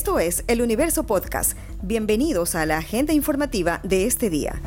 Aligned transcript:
Esto 0.00 0.18
es 0.18 0.44
El 0.48 0.62
Universo 0.62 1.04
Podcast. 1.04 1.58
Bienvenidos 1.82 2.54
a 2.54 2.64
la 2.64 2.78
agenda 2.78 3.12
informativa 3.12 3.80
de 3.82 4.06
este 4.06 4.30
día. 4.30 4.62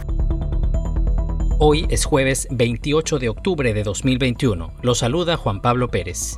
Hoy 1.58 1.88
es 1.90 2.06
jueves 2.06 2.48
28 2.52 3.18
de 3.18 3.30
octubre 3.30 3.74
de 3.74 3.82
2021. 3.82 4.76
Lo 4.84 4.94
saluda 4.94 5.36
Juan 5.36 5.60
Pablo 5.60 5.88
Pérez. 5.88 6.38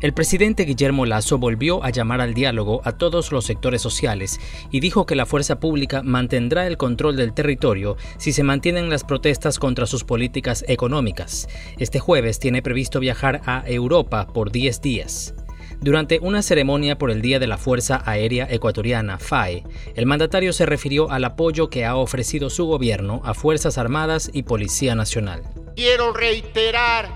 El 0.00 0.14
presidente 0.14 0.64
Guillermo 0.64 1.06
Lazo 1.06 1.38
volvió 1.38 1.84
a 1.84 1.90
llamar 1.90 2.20
al 2.20 2.34
diálogo 2.34 2.80
a 2.82 2.98
todos 2.98 3.30
los 3.30 3.44
sectores 3.44 3.82
sociales 3.82 4.40
y 4.72 4.80
dijo 4.80 5.06
que 5.06 5.14
la 5.14 5.24
fuerza 5.24 5.60
pública 5.60 6.02
mantendrá 6.02 6.66
el 6.66 6.76
control 6.76 7.14
del 7.14 7.34
territorio 7.34 7.96
si 8.16 8.32
se 8.32 8.42
mantienen 8.42 8.90
las 8.90 9.04
protestas 9.04 9.60
contra 9.60 9.86
sus 9.86 10.02
políticas 10.02 10.64
económicas. 10.66 11.46
Este 11.78 12.00
jueves 12.00 12.40
tiene 12.40 12.62
previsto 12.62 12.98
viajar 12.98 13.42
a 13.46 13.62
Europa 13.68 14.26
por 14.26 14.50
10 14.50 14.80
días. 14.80 15.34
Durante 15.80 16.18
una 16.20 16.42
ceremonia 16.42 16.98
por 16.98 17.12
el 17.12 17.22
Día 17.22 17.38
de 17.38 17.46
la 17.46 17.56
Fuerza 17.56 18.02
Aérea 18.04 18.48
Ecuatoriana, 18.50 19.18
FAE, 19.18 19.62
el 19.94 20.06
mandatario 20.06 20.52
se 20.52 20.66
refirió 20.66 21.08
al 21.10 21.24
apoyo 21.24 21.70
que 21.70 21.84
ha 21.84 21.94
ofrecido 21.94 22.50
su 22.50 22.66
gobierno 22.66 23.22
a 23.24 23.32
Fuerzas 23.32 23.78
Armadas 23.78 24.28
y 24.32 24.42
Policía 24.42 24.96
Nacional. 24.96 25.42
Quiero 25.76 26.12
reiterar 26.12 27.08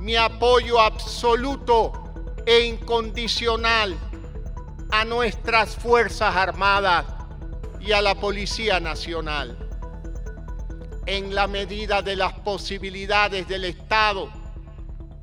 mi 0.00 0.16
apoyo 0.16 0.80
absoluto 0.80 1.92
e 2.46 2.66
incondicional 2.66 3.96
a 4.90 5.04
nuestras 5.04 5.76
Fuerzas 5.76 6.34
Armadas 6.34 7.04
y 7.80 7.92
a 7.92 8.02
la 8.02 8.16
Policía 8.16 8.80
Nacional. 8.80 9.56
En 11.06 11.32
la 11.32 11.46
medida 11.46 12.02
de 12.02 12.16
las 12.16 12.32
posibilidades 12.40 13.46
del 13.46 13.64
Estado, 13.66 14.30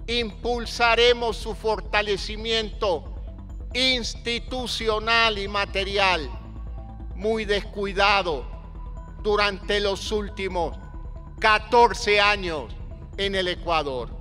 impulsaremos 0.08 1.38
su 1.38 1.56
fortalecimiento 1.56 3.16
institucional 3.74 5.38
y 5.38 5.48
material, 5.48 6.30
muy 7.16 7.46
descuidado 7.46 8.46
durante 9.22 9.80
los 9.80 10.12
últimos 10.12 10.78
14 11.40 12.22
años 12.22 12.74
en 13.18 13.36
el 13.36 13.48
Ecuador. 13.48 14.15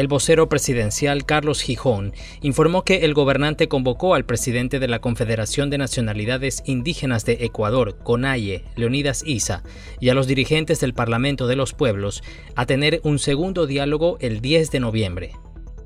El 0.00 0.08
vocero 0.08 0.48
presidencial 0.48 1.26
Carlos 1.26 1.60
Gijón 1.60 2.14
informó 2.40 2.84
que 2.84 3.04
el 3.04 3.12
gobernante 3.12 3.68
convocó 3.68 4.14
al 4.14 4.24
presidente 4.24 4.78
de 4.78 4.88
la 4.88 5.02
Confederación 5.02 5.68
de 5.68 5.76
Nacionalidades 5.76 6.62
Indígenas 6.64 7.26
de 7.26 7.44
Ecuador, 7.44 7.98
CONAIE, 8.02 8.64
Leonidas 8.76 9.22
Isa, 9.26 9.62
y 10.00 10.08
a 10.08 10.14
los 10.14 10.26
dirigentes 10.26 10.80
del 10.80 10.94
Parlamento 10.94 11.46
de 11.46 11.56
los 11.56 11.74
Pueblos 11.74 12.22
a 12.56 12.64
tener 12.64 13.02
un 13.04 13.18
segundo 13.18 13.66
diálogo 13.66 14.16
el 14.20 14.40
10 14.40 14.70
de 14.70 14.80
noviembre. 14.80 15.32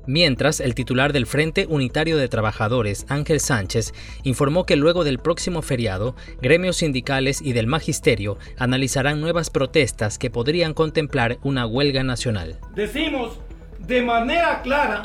Mientras, 0.07 0.61
el 0.61 0.75
titular 0.75 1.11
del 1.11 1.25
Frente 1.25 1.65
Unitario 1.67 2.15
de 2.15 2.29
Trabajadores, 2.29 3.05
Ángel 3.09 3.41
Sánchez, 3.41 3.93
informó 4.23 4.65
que 4.65 4.77
luego 4.77 5.03
del 5.03 5.19
próximo 5.19 5.61
feriado, 5.61 6.15
gremios 6.41 6.77
sindicales 6.77 7.41
y 7.41 7.51
del 7.51 7.67
magisterio 7.67 8.37
analizarán 8.57 9.19
nuevas 9.19 9.49
protestas 9.49 10.17
que 10.17 10.29
podrían 10.29 10.73
contemplar 10.73 11.37
una 11.43 11.65
huelga 11.65 12.03
nacional. 12.03 12.59
Decimos 12.75 13.39
de 13.87 14.01
manera 14.01 14.61
clara 14.61 15.03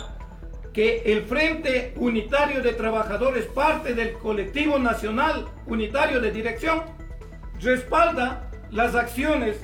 que 0.73 1.03
el 1.05 1.25
Frente 1.25 1.93
Unitario 1.97 2.63
de 2.63 2.73
Trabajadores, 2.73 3.47
parte 3.47 3.95
del 3.95 4.13
colectivo 4.15 4.79
nacional 4.79 5.47
unitario 5.67 6.21
de 6.21 6.31
dirección, 6.31 6.83
respalda 7.61 8.51
las 8.71 8.95
acciones 8.95 9.61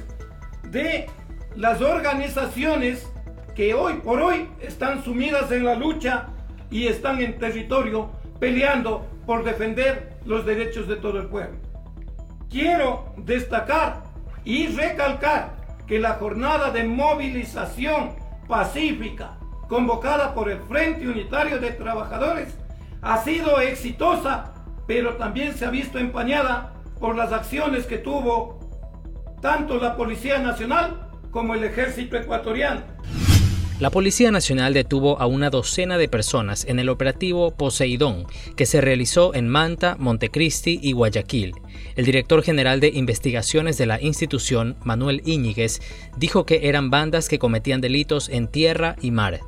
de 0.64 1.08
las 1.54 1.80
organizaciones 1.80 3.10
que 3.54 3.72
hoy 3.72 3.94
por 3.94 4.20
hoy 4.20 4.48
están 4.60 5.02
sumidas 5.02 5.50
en 5.50 5.64
la 5.64 5.76
lucha 5.76 6.26
y 6.70 6.88
están 6.88 7.22
en 7.22 7.38
territorio 7.38 8.10
peleando 8.38 9.06
por 9.24 9.44
defender 9.44 10.18
los 10.26 10.44
derechos 10.44 10.88
de 10.88 10.96
todo 10.96 11.20
el 11.20 11.28
pueblo. 11.28 11.56
Quiero 12.50 13.14
destacar 13.16 14.02
y 14.44 14.66
recalcar 14.66 15.56
que 15.86 15.98
la 15.98 16.14
jornada 16.14 16.70
de 16.70 16.84
movilización 16.84 18.25
pacífica 18.46 19.38
convocada 19.68 20.34
por 20.34 20.50
el 20.50 20.60
Frente 20.60 21.08
Unitario 21.08 21.58
de 21.58 21.72
Trabajadores 21.72 22.56
ha 23.02 23.18
sido 23.18 23.60
exitosa, 23.60 24.54
pero 24.86 25.16
también 25.16 25.54
se 25.54 25.66
ha 25.66 25.70
visto 25.70 25.98
empañada 25.98 26.74
por 27.00 27.16
las 27.16 27.32
acciones 27.32 27.86
que 27.86 27.98
tuvo 27.98 28.58
tanto 29.40 29.78
la 29.78 29.96
Policía 29.96 30.38
Nacional 30.38 31.10
como 31.30 31.54
el 31.54 31.64
Ejército 31.64 32.16
Ecuatoriano. 32.16 32.82
La 33.78 33.90
Policía 33.90 34.30
Nacional 34.30 34.72
detuvo 34.72 35.20
a 35.20 35.26
una 35.26 35.50
docena 35.50 35.98
de 35.98 36.08
personas 36.08 36.64
en 36.64 36.78
el 36.78 36.88
operativo 36.88 37.50
Poseidón, 37.50 38.24
que 38.56 38.64
se 38.64 38.80
realizó 38.80 39.34
en 39.34 39.50
Manta, 39.50 39.96
Montecristi 39.98 40.80
y 40.82 40.92
Guayaquil. 40.92 41.52
El 41.94 42.06
director 42.06 42.42
general 42.42 42.80
de 42.80 42.88
investigaciones 42.88 43.76
de 43.76 43.84
la 43.84 44.00
institución, 44.00 44.76
Manuel 44.82 45.20
Íñiguez, 45.26 45.82
dijo 46.16 46.46
que 46.46 46.70
eran 46.70 46.88
bandas 46.88 47.28
que 47.28 47.38
cometían 47.38 47.82
delitos 47.82 48.30
en 48.30 48.48
tierra 48.48 48.96
y 49.02 49.10
mar. 49.10 49.40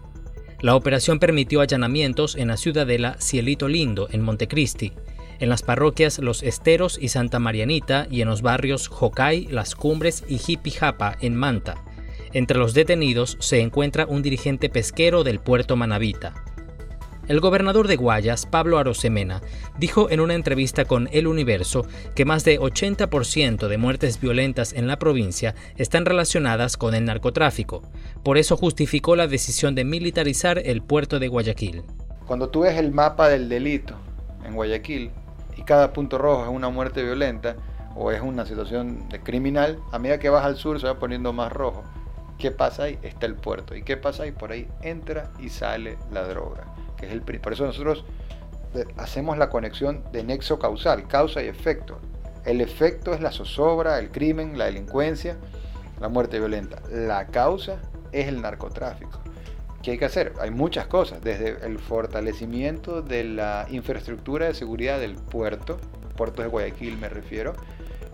La 0.61 0.75
operación 0.75 1.21
permitió 1.21 1.63
allanamientos 1.63 2.37
en 2.37 2.49
la 2.49 2.59
ciudadela 2.59 3.17
Cielito 3.19 3.67
Lindo, 3.67 4.09
en 4.13 4.21
Montecristi, 4.21 4.93
en 5.41 5.49
las 5.49 5.63
parroquias 5.63 6.19
Los 6.19 6.43
Esteros 6.43 6.99
y 7.01 7.09
Santa 7.09 7.39
Marianita 7.39 8.07
y 8.11 8.21
en 8.21 8.29
los 8.29 8.43
barrios 8.43 8.89
Jocay, 8.89 9.47
Las 9.51 9.75
Cumbres 9.75 10.23
y 10.29 10.37
Jipijapa, 10.37 11.17
en 11.23 11.35
Manta. 11.35 11.83
Entre 12.33 12.59
los 12.59 12.75
detenidos 12.75 13.37
se 13.41 13.61
encuentra 13.61 14.07
un 14.07 14.23
dirigente 14.23 14.69
pesquero 14.69 15.25
del 15.25 15.41
puerto 15.41 15.77
Manavita. 15.77 16.35
El 17.29 17.41
gobernador 17.41 17.89
de 17.89 17.97
Guayas, 17.97 18.47
Pablo 18.47 18.79
Arosemena, 18.79 19.43
dijo 19.79 20.09
en 20.11 20.21
una 20.21 20.35
entrevista 20.35 20.87
con 20.87 21.11
El 21.13 21.27
Universo 21.27 21.87
que 22.15 22.25
más 22.25 22.43
de 22.43 22.59
80% 22.59 23.69
de 23.69 23.77
muertes 23.77 24.19
violentas 24.19 24.73
en 24.73 24.87
la 24.87 24.99
provincia 24.99 25.55
están 25.77 26.07
relacionadas 26.07 26.79
con 26.79 26.95
el 26.95 27.05
narcotráfico. 27.05 27.83
Por 28.23 28.39
eso 28.39 28.57
justificó 28.57 29.15
la 29.15 29.27
decisión 29.27 29.75
de 29.75 29.85
militarizar 29.85 30.59
el 30.59 30.81
puerto 30.81 31.19
de 31.19 31.29
Guayaquil. 31.29 31.83
Cuando 32.27 32.49
tú 32.49 32.61
ves 32.61 32.79
el 32.79 32.93
mapa 32.93 33.29
del 33.29 33.51
delito 33.51 33.95
en 34.47 34.55
Guayaquil 34.55 35.11
y 35.59 35.63
cada 35.65 35.93
punto 35.93 36.17
rojo 36.17 36.45
es 36.45 36.51
una 36.51 36.71
muerte 36.71 37.03
violenta 37.03 37.57
o 37.95 38.11
es 38.11 38.23
una 38.23 38.47
situación 38.47 39.07
de 39.11 39.21
criminal, 39.21 39.79
a 39.93 39.99
medida 39.99 40.19
que 40.19 40.31
vas 40.31 40.47
al 40.47 40.57
sur 40.57 40.81
se 40.81 40.87
va 40.87 40.99
poniendo 40.99 41.35
más 41.35 41.53
rojo. 41.53 41.85
¿Qué 42.39 42.53
pasa 42.53 42.85
ahí? 42.85 42.99
Está 43.03 43.27
el 43.27 43.35
puerto. 43.35 43.75
¿Y 43.75 43.83
qué 43.83 43.97
pasa 43.97 44.23
ahí? 44.23 44.33
Por 44.33 44.53
ahí 44.53 44.69
entra 44.83 45.31
y 45.41 45.49
sale 45.49 45.99
la 46.13 46.27
droga. 46.27 46.65
Que 46.97 47.07
es 47.07 47.13
el, 47.13 47.23
por 47.23 47.53
eso 47.53 47.67
nosotros 47.67 48.05
eh, 48.75 48.85
hacemos 48.97 49.39
la 49.39 49.51
conexión 49.51 50.05
de 50.13 50.23
nexo 50.23 50.59
causal, 50.59 51.09
causa 51.09 51.43
y 51.43 51.49
efecto. 51.49 51.99
El 52.45 52.61
efecto 52.61 53.13
es 53.13 53.21
la 53.21 53.33
zozobra, 53.33 53.99
el 53.99 54.11
crimen, 54.11 54.57
la 54.57 54.67
delincuencia, 54.67 55.37
la 56.01 56.09
muerte 56.09 56.39
violenta. 56.39 56.81
La 56.91 57.27
causa 57.27 57.81
es 58.13 58.29
el 58.29 58.41
narcotráfico. 58.41 59.21
¿Qué 59.83 59.93
hay 59.93 59.99
que 59.99 60.05
hacer? 60.05 60.33
Hay 60.41 60.51
muchas 60.51 60.87
cosas, 60.87 61.23
desde 61.23 61.65
el 61.65 61.79
fortalecimiento 61.79 63.03
de 63.03 63.25
la 63.25 63.67
infraestructura 63.71 64.47
de 64.47 64.55
seguridad 64.55 64.99
del 64.99 65.15
puerto, 65.15 65.79
puertos 66.17 66.45
de 66.45 66.51
Guayaquil 66.51 66.97
me 66.99 67.09
refiero, 67.09 67.55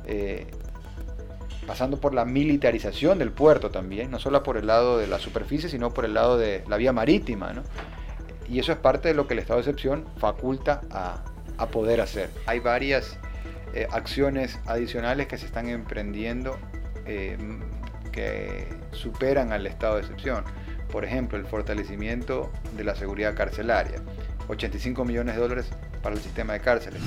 eh, 0.07 0.47
pasando 1.66 1.99
por 1.99 2.15
la 2.15 2.25
militarización 2.25 3.19
del 3.19 3.31
puerto 3.31 3.71
también, 3.71 4.10
no 4.10 4.19
solo 4.19 4.43
por 4.43 4.56
el 4.56 4.66
lado 4.66 4.99
de 4.99 5.06
la 5.06 5.19
superficie, 5.19 5.69
sino 5.69 5.93
por 5.93 6.05
el 6.05 6.15
lado 6.15 6.38
de 6.38 6.65
la 6.69 6.77
vía 6.77 6.93
marítima. 6.93 7.53
¿no? 7.53 7.62
Y 8.49 8.59
eso 8.59 8.72
es 8.72 8.78
parte 8.78 9.09
de 9.09 9.15
lo 9.15 9.27
que 9.27 9.34
el 9.34 9.41
estado 9.41 9.59
de 9.59 9.62
excepción 9.62 10.04
faculta 10.19 10.83
a, 10.91 11.25
a 11.59 11.66
poder 11.69 12.00
hacer. 12.00 12.31
Hay 12.47 12.60
varias 12.60 13.19
eh, 13.75 13.88
acciones 13.91 14.59
adicionales 14.66 15.27
que 15.27 15.37
se 15.37 15.47
están 15.47 15.69
emprendiendo 15.69 16.56
eh, 17.06 17.37
que 18.12 18.69
superan 18.93 19.53
al 19.53 19.66
estado 19.66 19.97
de 19.97 20.03
excepción. 20.03 20.44
Por 20.93 21.04
ejemplo, 21.04 21.37
el 21.37 21.44
fortalecimiento 21.44 22.53
de 22.77 22.84
la 22.84 22.94
seguridad 22.94 23.34
carcelaria. 23.34 24.00
85 24.47 25.04
millones 25.04 25.34
de 25.34 25.41
dólares 25.41 25.66
para 26.03 26.15
el 26.15 26.22
sistema 26.22 26.53
de 26.53 26.60
cárceles. 26.60 27.03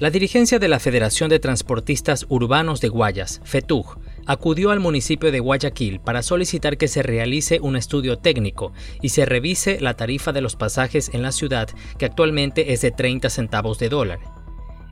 La 0.00 0.08
dirigencia 0.08 0.58
de 0.58 0.68
la 0.68 0.80
Federación 0.80 1.28
de 1.28 1.40
Transportistas 1.40 2.24
Urbanos 2.30 2.80
de 2.80 2.88
Guayas, 2.88 3.42
FETUG, 3.44 3.98
acudió 4.24 4.70
al 4.70 4.80
municipio 4.80 5.30
de 5.30 5.40
Guayaquil 5.40 6.00
para 6.00 6.22
solicitar 6.22 6.78
que 6.78 6.88
se 6.88 7.02
realice 7.02 7.60
un 7.60 7.76
estudio 7.76 8.16
técnico 8.16 8.72
y 9.02 9.10
se 9.10 9.26
revise 9.26 9.78
la 9.78 9.92
tarifa 9.98 10.32
de 10.32 10.40
los 10.40 10.56
pasajes 10.56 11.10
en 11.12 11.20
la 11.20 11.32
ciudad, 11.32 11.68
que 11.98 12.06
actualmente 12.06 12.72
es 12.72 12.80
de 12.80 12.92
30 12.92 13.28
centavos 13.28 13.78
de 13.78 13.90
dólar. 13.90 14.20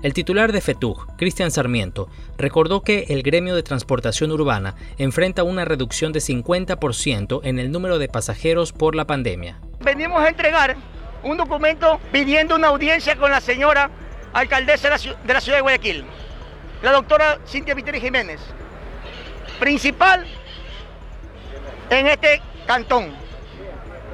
El 0.02 0.12
titular 0.12 0.52
de 0.52 0.60
FETUG, 0.60 1.16
Cristian 1.16 1.50
Sarmiento, 1.50 2.10
recordó 2.36 2.82
que 2.82 3.06
el 3.08 3.22
gremio 3.22 3.56
de 3.56 3.62
transportación 3.62 4.30
urbana 4.30 4.74
enfrenta 4.98 5.42
una 5.42 5.64
reducción 5.64 6.12
de 6.12 6.20
50% 6.20 7.40
en 7.44 7.58
el 7.58 7.72
número 7.72 7.98
de 7.98 8.08
pasajeros 8.08 8.74
por 8.74 8.94
la 8.94 9.06
pandemia. 9.06 9.58
Venimos 9.80 10.20
a 10.20 10.28
entregar 10.28 10.76
un 11.24 11.38
documento 11.38 11.98
pidiendo 12.12 12.56
una 12.56 12.68
audiencia 12.68 13.16
con 13.16 13.30
la 13.30 13.40
señora 13.40 13.90
alcaldesa 14.32 14.90
de 14.90 15.34
la 15.34 15.40
ciudad 15.40 15.58
de 15.58 15.62
Guayaquil, 15.62 16.04
la 16.82 16.92
doctora 16.92 17.38
Cintia 17.46 17.74
Viteri 17.74 18.00
Jiménez, 18.00 18.40
principal 19.58 20.26
en 21.90 22.06
este 22.06 22.42
cantón. 22.66 23.14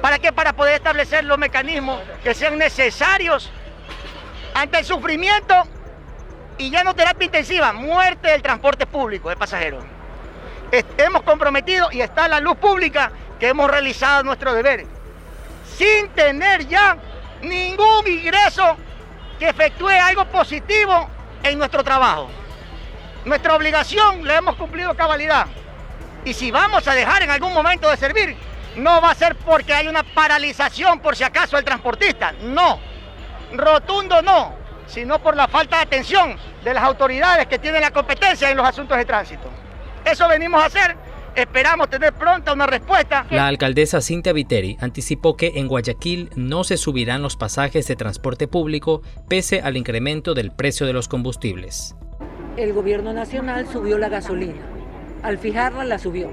¿Para 0.01 0.19
qué? 0.19 0.31
Para 0.31 0.53
poder 0.53 0.75
establecer 0.75 1.23
los 1.23 1.37
mecanismos 1.37 1.99
que 2.23 2.33
sean 2.33 2.57
necesarios 2.57 3.51
Ante 4.53 4.79
el 4.79 4.85
sufrimiento 4.85 5.53
y 6.57 6.69
ya 6.69 6.83
no 6.85 6.95
terapia 6.95 7.25
intensiva, 7.25 7.73
muerte 7.73 8.29
del 8.29 8.41
transporte 8.41 8.85
público 8.85 9.27
de 9.27 9.35
pasajeros. 9.35 9.83
Hemos 10.97 11.23
comprometido 11.23 11.89
y 11.91 11.99
está 11.99 12.29
la 12.29 12.39
luz 12.39 12.55
pública 12.57 13.11
que 13.37 13.49
hemos 13.49 13.69
realizado 13.69 14.23
nuestro 14.23 14.53
deber, 14.53 14.85
sin 15.77 16.07
tener 16.15 16.65
ya 16.67 16.97
ningún 17.41 18.07
ingreso 18.07 18.44
que 19.39 19.49
efectúe 19.49 19.89
algo 19.89 20.25
positivo 20.25 21.09
en 21.43 21.57
nuestro 21.57 21.83
trabajo. 21.83 22.29
Nuestra 23.25 23.55
obligación 23.55 24.25
la 24.25 24.37
hemos 24.37 24.55
cumplido 24.55 24.95
cabalidad. 24.95 25.47
Y 26.23 26.33
si 26.33 26.51
vamos 26.51 26.87
a 26.87 26.93
dejar 26.93 27.23
en 27.23 27.31
algún 27.31 27.53
momento 27.53 27.89
de 27.89 27.97
servir, 27.97 28.35
no 28.75 29.01
va 29.01 29.11
a 29.11 29.15
ser 29.15 29.35
porque 29.35 29.73
hay 29.73 29.87
una 29.87 30.03
paralización 30.03 30.99
por 30.99 31.15
si 31.15 31.23
acaso 31.23 31.57
el 31.57 31.63
transportista. 31.63 32.33
No, 32.41 32.79
rotundo 33.53 34.21
no, 34.21 34.53
sino 34.87 35.19
por 35.19 35.35
la 35.35 35.47
falta 35.47 35.77
de 35.77 35.83
atención 35.83 36.37
de 36.63 36.73
las 36.73 36.83
autoridades 36.83 37.47
que 37.47 37.59
tienen 37.59 37.81
la 37.81 37.91
competencia 37.91 38.49
en 38.49 38.57
los 38.57 38.67
asuntos 38.67 38.97
de 38.97 39.05
tránsito. 39.05 39.49
Eso 40.03 40.27
venimos 40.27 40.61
a 40.61 40.65
hacer 40.65 40.95
Esperamos 41.35 41.89
tener 41.89 42.13
pronta 42.13 42.53
una 42.53 42.65
respuesta. 42.65 43.25
La 43.29 43.47
alcaldesa 43.47 43.99
Cintia 43.99 44.31
Viteri 44.31 44.77
anticipó 44.79 45.35
que 45.35 45.51
en 45.55 45.67
Guayaquil 45.67 46.29
no 46.37 46.63
se 46.63 46.77
subirán 46.77 47.21
los 47.21 47.35
pasajes 47.35 47.87
de 47.87 47.97
transporte 47.97 48.47
público 48.47 49.01
pese 49.27 49.59
al 49.59 49.75
incremento 49.75 50.33
del 50.33 50.51
precio 50.51 50.87
de 50.87 50.93
los 50.93 51.09
combustibles. 51.09 51.93
El 52.55 52.71
gobierno 52.71 53.11
nacional 53.11 53.67
subió 53.67 53.97
la 53.97 54.07
gasolina. 54.07 54.61
Al 55.23 55.37
fijarla 55.37 55.83
la 55.83 55.99
subió. 55.99 56.29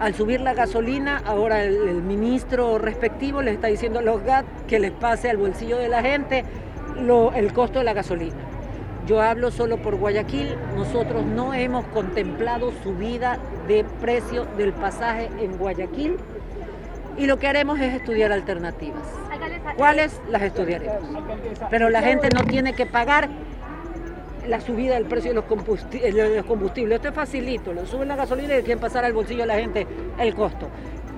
Al 0.00 0.14
subir 0.14 0.40
la 0.40 0.54
gasolina, 0.54 1.22
ahora 1.24 1.62
el, 1.62 2.02
ministro 2.02 2.78
respectivo 2.78 3.42
le 3.42 3.52
está 3.52 3.66
diciendo 3.66 3.98
a 3.98 4.02
los 4.02 4.22
GAT 4.22 4.46
que 4.66 4.80
les 4.80 4.92
pase 4.92 5.28
al 5.28 5.36
bolsillo 5.36 5.76
de 5.76 5.88
la 5.88 6.02
gente 6.02 6.44
el 7.34 7.52
costo 7.52 7.80
de 7.80 7.84
la 7.84 7.92
gasolina. 7.92 8.53
Yo 9.06 9.20
hablo 9.20 9.50
solo 9.50 9.76
por 9.78 9.96
Guayaquil, 9.96 10.56
nosotros 10.74 11.26
no 11.26 11.52
hemos 11.52 11.84
contemplado 11.86 12.72
subida 12.82 13.38
de 13.68 13.84
precio 14.00 14.46
del 14.56 14.72
pasaje 14.72 15.28
en 15.40 15.58
Guayaquil 15.58 16.16
y 17.18 17.26
lo 17.26 17.38
que 17.38 17.46
haremos 17.46 17.78
es 17.80 17.92
estudiar 17.94 18.32
alternativas. 18.32 19.02
¿Cuáles? 19.76 20.20
Las 20.30 20.42
estudiaremos. 20.42 21.02
Pero 21.68 21.90
la 21.90 22.00
gente 22.00 22.28
no 22.34 22.44
tiene 22.44 22.72
que 22.72 22.86
pagar 22.86 23.28
la 24.48 24.60
subida 24.60 24.94
del 24.94 25.04
precio 25.04 25.30
de 25.30 25.34
los, 25.34 25.44
combustibles. 25.44 26.96
Esto 26.96 27.08
es 27.08 27.14
facilito, 27.14 27.72
lo 27.74 27.86
suben 27.86 28.08
la 28.08 28.16
gasolina 28.16 28.56
y 28.56 28.62
quieren 28.62 28.80
pasar 28.80 29.04
al 29.04 29.12
bolsillo 29.12 29.40
de 29.40 29.46
la 29.46 29.56
gente 29.56 29.86
el 30.18 30.34
costo. 30.34 30.68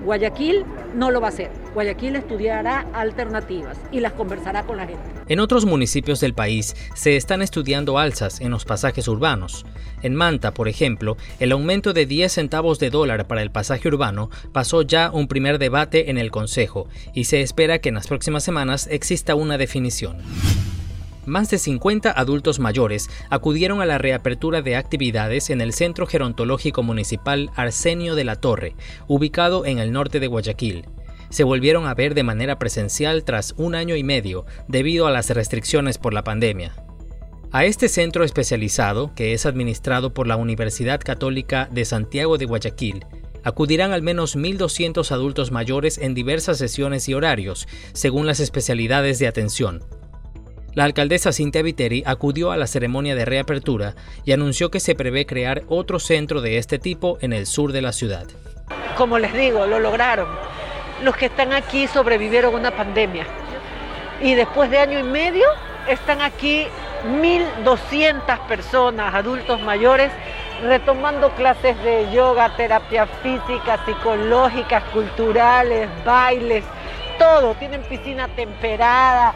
Guayaquil 0.03 0.65
no 0.95 1.11
lo 1.11 1.21
va 1.21 1.27
a 1.27 1.29
hacer. 1.29 1.51
Guayaquil 1.73 2.15
estudiará 2.15 2.87
alternativas 2.93 3.77
y 3.91 3.99
las 3.99 4.13
conversará 4.13 4.63
con 4.63 4.77
la 4.77 4.87
gente. 4.87 5.03
En 5.27 5.39
otros 5.39 5.65
municipios 5.65 6.19
del 6.19 6.33
país 6.33 6.75
se 6.95 7.17
están 7.17 7.41
estudiando 7.41 7.97
alzas 7.97 8.39
en 8.41 8.51
los 8.51 8.65
pasajes 8.65 9.07
urbanos. 9.07 9.65
En 10.01 10.15
Manta, 10.15 10.53
por 10.53 10.67
ejemplo, 10.67 11.17
el 11.39 11.51
aumento 11.51 11.93
de 11.93 12.05
10 12.05 12.31
centavos 12.31 12.79
de 12.79 12.89
dólar 12.89 13.27
para 13.27 13.41
el 13.41 13.51
pasaje 13.51 13.87
urbano 13.87 14.29
pasó 14.53 14.81
ya 14.83 15.11
un 15.11 15.27
primer 15.27 15.59
debate 15.59 16.09
en 16.09 16.17
el 16.17 16.31
Consejo 16.31 16.87
y 17.13 17.25
se 17.25 17.41
espera 17.41 17.79
que 17.79 17.89
en 17.89 17.95
las 17.95 18.07
próximas 18.07 18.43
semanas 18.43 18.87
exista 18.89 19.35
una 19.35 19.57
definición 19.57 20.17
más 21.27 21.49
de 21.49 21.59
50 21.59 22.11
adultos 22.11 22.59
mayores 22.59 23.09
acudieron 23.29 23.81
a 23.81 23.85
la 23.85 23.97
reapertura 23.97 24.61
de 24.61 24.75
actividades 24.75 25.49
en 25.49 25.61
el 25.61 25.73
Centro 25.73 26.07
Gerontológico 26.07 26.83
Municipal 26.83 27.51
Arsenio 27.55 28.15
de 28.15 28.23
la 28.23 28.37
Torre, 28.37 28.75
ubicado 29.07 29.65
en 29.65 29.79
el 29.79 29.91
norte 29.91 30.19
de 30.19 30.27
Guayaquil. 30.27 30.85
Se 31.29 31.43
volvieron 31.43 31.85
a 31.85 31.93
ver 31.93 32.13
de 32.15 32.23
manera 32.23 32.57
presencial 32.57 33.23
tras 33.23 33.53
un 33.57 33.75
año 33.75 33.95
y 33.95 34.03
medio 34.03 34.45
debido 34.67 35.07
a 35.07 35.11
las 35.11 35.29
restricciones 35.29 35.97
por 35.97 36.13
la 36.13 36.23
pandemia. 36.23 36.73
A 37.51 37.65
este 37.65 37.89
centro 37.89 38.23
especializado, 38.23 39.13
que 39.15 39.33
es 39.33 39.45
administrado 39.45 40.13
por 40.13 40.27
la 40.27 40.35
Universidad 40.35 40.99
Católica 40.99 41.69
de 41.71 41.85
Santiago 41.85 42.37
de 42.37 42.45
Guayaquil, 42.45 43.05
acudirán 43.43 43.93
al 43.93 44.01
menos 44.01 44.35
1.200 44.35 45.09
adultos 45.11 45.51
mayores 45.51 45.97
en 45.97 46.13
diversas 46.13 46.57
sesiones 46.57 47.07
y 47.07 47.13
horarios, 47.13 47.67
según 47.93 48.27
las 48.27 48.41
especialidades 48.41 49.19
de 49.19 49.27
atención. 49.27 49.83
La 50.77 50.83
alcaldesa 50.83 51.31
Cintia 51.31 51.63
Viteri 51.63 52.03
acudió 52.05 52.51
a 52.51 52.55
la 52.55 52.67
ceremonia 52.67 53.15
de 53.15 53.25
reapertura 53.25 53.95
y 54.25 54.31
anunció 54.31 54.69
que 54.69 54.79
se 54.79 54.93
prevé 54.93 55.25
crear 55.25 55.63
otro 55.69 55.97
centro 55.97 56.39
de 56.39 56.59
este 56.59 56.77
tipo 56.77 57.17
en 57.19 57.33
el 57.33 57.47
sur 57.47 57.71
de 57.71 57.81
la 57.81 57.91
ciudad. 57.91 58.27
Como 58.95 59.17
les 59.17 59.33
digo, 59.33 59.65
lo 59.65 59.79
lograron. 59.79 60.27
Los 61.01 61.17
que 61.17 61.25
están 61.25 61.51
aquí 61.51 61.87
sobrevivieron 61.87 62.53
una 62.53 62.69
pandemia 62.69 63.25
y 64.21 64.35
después 64.35 64.69
de 64.69 64.77
año 64.77 64.99
y 64.99 65.03
medio 65.03 65.47
están 65.87 66.21
aquí 66.21 66.67
1.200 67.21 68.45
personas, 68.45 69.15
adultos 69.15 69.59
mayores, 69.63 70.11
retomando 70.61 71.31
clases 71.31 71.75
de 71.83 72.07
yoga, 72.13 72.55
terapia 72.55 73.07
física, 73.23 73.83
psicológicas, 73.83 74.83
culturales, 74.93 75.89
bailes, 76.05 76.63
todo. 77.17 77.55
Tienen 77.55 77.81
piscina 77.81 78.27
temperada, 78.27 79.33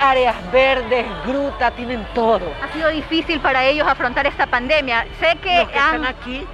áreas 0.00 0.36
verdes, 0.52 1.06
gruta, 1.26 1.70
tienen 1.70 2.06
todo. 2.14 2.52
Ha 2.62 2.72
sido 2.72 2.88
difícil 2.88 3.40
para 3.40 3.64
ellos 3.64 3.86
afrontar 3.86 4.26
esta 4.26 4.46
pandemia. 4.46 5.06
Sé 5.20 5.36
que, 5.42 5.58
Los 5.58 5.68
que 5.68 5.78
están 5.78 6.04
aquí 6.04 6.46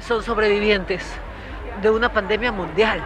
son 0.00 0.22
sobrevivientes 0.22 1.04
de 1.82 1.90
una 1.90 2.12
pandemia 2.12 2.52
mundial. 2.52 3.02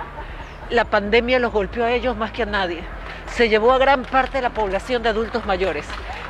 La 0.71 0.85
pandemia 0.85 1.39
los 1.39 1.53
golpeó 1.53 1.85
a 1.85 1.93
ellos 1.93 2.17
más 2.17 2.33
que 2.33 2.43
a 2.43 2.47
nadie. 2.47 2.83
Se 3.27 3.49
llevó 3.49 3.73
a 3.73 3.79
gran 3.79 4.03
parte 4.03 4.39
de 4.39 4.43
la 4.43 4.51
población 4.51 5.03
de 5.03 5.11
adultos 5.11 5.47
mayores. 5.47 5.87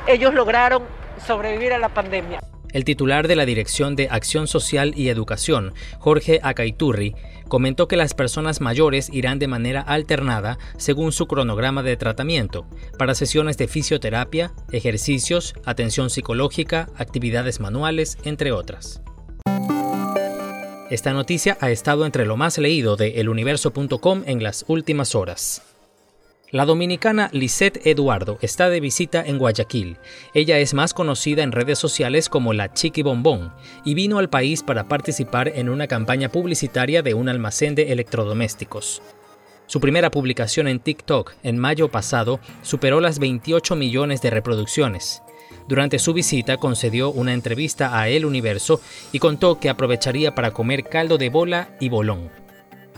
Ellos 0.06 0.34
lograron 0.34 0.82
sobrevivir 1.24 1.72
a 1.72 1.78
la 1.78 1.88
pandemia. 1.88 2.40
El 2.72 2.84
titular 2.84 3.28
de 3.28 3.36
la 3.36 3.46
Dirección 3.46 3.96
de 3.96 4.08
Acción 4.10 4.46
Social 4.46 4.92
y 4.96 5.08
Educación, 5.08 5.72
Jorge 5.98 6.40
Acaiturri, 6.42 7.14
comentó 7.48 7.88
que 7.88 7.96
las 7.96 8.14
personas 8.14 8.60
mayores 8.60 9.08
irán 9.12 9.38
de 9.38 9.48
manera 9.48 9.80
alternada 9.80 10.58
según 10.76 11.12
su 11.12 11.26
cronograma 11.26 11.82
de 11.82 11.96
tratamiento, 11.96 12.66
para 12.98 13.14
sesiones 13.14 13.56
de 13.56 13.68
fisioterapia, 13.68 14.52
ejercicios, 14.70 15.54
atención 15.64 16.10
psicológica, 16.10 16.88
actividades 16.96 17.60
manuales, 17.60 18.18
entre 18.24 18.52
otras. 18.52 19.00
Esta 20.90 21.12
noticia 21.12 21.58
ha 21.60 21.70
estado 21.70 22.06
entre 22.06 22.24
lo 22.24 22.36
más 22.36 22.56
leído 22.56 22.96
de 22.96 23.20
eluniverso.com 23.20 24.22
en 24.26 24.42
las 24.42 24.64
últimas 24.68 25.14
horas. 25.14 25.62
La 26.50 26.64
dominicana 26.64 27.28
Lisette 27.34 27.86
Eduardo 27.86 28.38
está 28.40 28.70
de 28.70 28.80
visita 28.80 29.22
en 29.22 29.36
Guayaquil. 29.36 29.98
Ella 30.32 30.58
es 30.58 30.72
más 30.72 30.94
conocida 30.94 31.42
en 31.42 31.52
redes 31.52 31.78
sociales 31.78 32.30
como 32.30 32.54
la 32.54 32.72
Chiqui 32.72 33.02
Bombón 33.02 33.52
y 33.84 33.92
vino 33.92 34.18
al 34.18 34.30
país 34.30 34.62
para 34.62 34.88
participar 34.88 35.48
en 35.48 35.68
una 35.68 35.86
campaña 35.88 36.30
publicitaria 36.30 37.02
de 37.02 37.12
un 37.12 37.28
almacén 37.28 37.74
de 37.74 37.92
electrodomésticos. 37.92 39.02
Su 39.66 39.78
primera 39.78 40.10
publicación 40.10 40.68
en 40.68 40.80
TikTok 40.80 41.34
en 41.42 41.58
mayo 41.58 41.90
pasado 41.90 42.40
superó 42.62 43.02
las 43.02 43.18
28 43.18 43.76
millones 43.76 44.22
de 44.22 44.30
reproducciones. 44.30 45.22
Durante 45.68 45.98
su 45.98 46.14
visita 46.14 46.56
concedió 46.56 47.10
una 47.10 47.34
entrevista 47.34 48.00
a 48.00 48.08
El 48.08 48.24
Universo 48.24 48.80
y 49.12 49.18
contó 49.18 49.60
que 49.60 49.68
aprovecharía 49.68 50.34
para 50.34 50.52
comer 50.52 50.84
caldo 50.84 51.18
de 51.18 51.28
bola 51.28 51.76
y 51.78 51.90
bolón. 51.90 52.47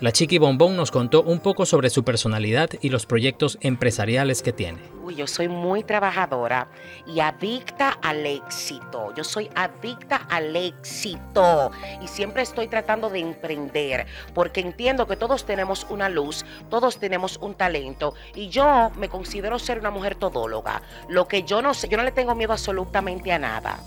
La 0.00 0.12
Chiqui 0.12 0.38
Bombón 0.38 0.76
nos 0.76 0.90
contó 0.90 1.22
un 1.22 1.40
poco 1.40 1.66
sobre 1.66 1.90
su 1.90 2.04
personalidad 2.04 2.70
y 2.80 2.88
los 2.88 3.04
proyectos 3.04 3.58
empresariales 3.60 4.40
que 4.40 4.54
tiene. 4.54 4.80
Uy, 5.02 5.14
yo 5.14 5.26
soy 5.26 5.46
muy 5.46 5.84
trabajadora 5.84 6.68
y 7.06 7.20
adicta 7.20 7.98
al 8.00 8.24
éxito. 8.24 9.12
Yo 9.14 9.24
soy 9.24 9.50
adicta 9.54 10.26
al 10.30 10.56
éxito 10.56 11.70
y 12.02 12.08
siempre 12.08 12.42
estoy 12.44 12.68
tratando 12.68 13.10
de 13.10 13.18
emprender 13.18 14.06
porque 14.32 14.60
entiendo 14.60 15.06
que 15.06 15.16
todos 15.16 15.44
tenemos 15.44 15.86
una 15.90 16.08
luz, 16.08 16.46
todos 16.70 16.96
tenemos 16.96 17.36
un 17.42 17.52
talento 17.52 18.14
y 18.34 18.48
yo 18.48 18.90
me 18.96 19.10
considero 19.10 19.58
ser 19.58 19.80
una 19.80 19.90
mujer 19.90 20.14
todóloga. 20.14 20.80
Lo 21.10 21.28
que 21.28 21.42
yo 21.42 21.60
no 21.60 21.74
sé, 21.74 21.88
yo 21.88 21.98
no 21.98 22.04
le 22.04 22.12
tengo 22.12 22.34
miedo 22.34 22.54
absolutamente 22.54 23.32
a 23.32 23.38
nada. 23.38 23.80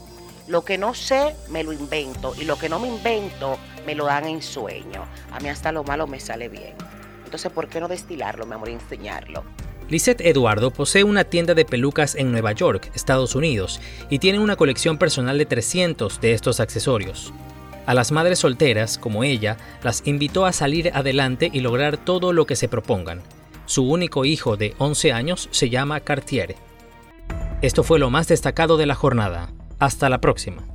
Lo 0.47 0.65
que 0.65 0.77
no 0.77 0.93
sé, 0.93 1.35
me 1.49 1.63
lo 1.63 1.71
invento. 1.71 2.33
Y 2.39 2.45
lo 2.45 2.57
que 2.57 2.69
no 2.69 2.79
me 2.79 2.87
invento, 2.87 3.57
me 3.85 3.95
lo 3.95 4.05
dan 4.05 4.25
en 4.25 4.41
sueño. 4.41 5.05
A 5.31 5.39
mí 5.39 5.49
hasta 5.49 5.71
lo 5.71 5.83
malo 5.83 6.07
me 6.07 6.19
sale 6.19 6.49
bien. 6.49 6.73
Entonces, 7.23 7.51
¿por 7.51 7.67
qué 7.67 7.79
no 7.79 7.87
destilarlo, 7.87 8.45
mi 8.45 8.53
amor, 8.53 8.69
y 8.69 8.73
enseñarlo? 8.73 9.43
Lisette 9.89 10.21
Eduardo 10.21 10.71
posee 10.71 11.03
una 11.03 11.23
tienda 11.23 11.53
de 11.53 11.65
pelucas 11.65 12.15
en 12.15 12.31
Nueva 12.31 12.51
York, 12.51 12.91
Estados 12.95 13.35
Unidos, 13.35 13.79
y 14.09 14.19
tiene 14.19 14.39
una 14.39 14.55
colección 14.55 14.97
personal 14.97 15.37
de 15.37 15.45
300 15.45 16.21
de 16.21 16.33
estos 16.33 16.59
accesorios. 16.59 17.33
A 17.85 17.93
las 17.93 18.11
madres 18.11 18.39
solteras, 18.39 18.97
como 18.97 19.23
ella, 19.23 19.57
las 19.83 20.03
invitó 20.05 20.45
a 20.45 20.53
salir 20.53 20.91
adelante 20.93 21.49
y 21.51 21.59
lograr 21.59 21.97
todo 21.97 22.31
lo 22.31 22.45
que 22.45 22.55
se 22.55 22.69
propongan. 22.69 23.21
Su 23.65 23.89
único 23.89 24.25
hijo 24.25 24.55
de 24.57 24.73
11 24.77 25.11
años 25.11 25.49
se 25.51 25.69
llama 25.69 25.99
Cartier. 25.99 26.55
Esto 27.61 27.83
fue 27.83 27.99
lo 27.99 28.09
más 28.09 28.27
destacado 28.27 28.77
de 28.77 28.85
la 28.85 28.95
jornada. 28.95 29.49
Hasta 29.83 30.07
la 30.07 30.21
próxima. 30.21 30.72